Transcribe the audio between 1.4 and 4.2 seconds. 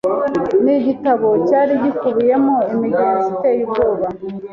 cyari gikubiyemo imigenzo iteye ubwoba